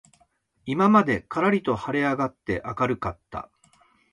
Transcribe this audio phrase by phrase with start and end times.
[0.65, 3.51] 今までからりと晴はれ上あがって明あかるかった